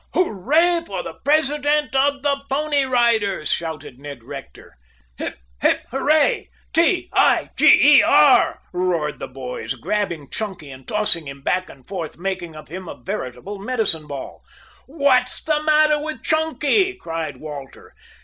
[0.15, 4.75] "Hooray for the president of the Pony Riders!" shouted Ned Rector.
[5.17, 6.49] "Hip hip hooray!
[6.73, 11.87] T i g e r!" roared the boys, grabbing Chunky and tossing him back and
[11.87, 14.43] forth, making of him a veritable medicine ball.
[14.87, 17.93] "What's the matter with Chunky?" cried Walter.